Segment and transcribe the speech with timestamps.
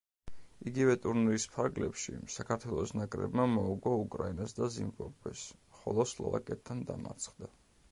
[0.69, 5.47] იგივე ტურნირის ფარგლებში, საქართველოს ნაკრებმა მოუგო უკრაინას და ზიმბაბვეს,
[5.83, 7.55] ხოლო სლოვაკეთთან დამარცხდა.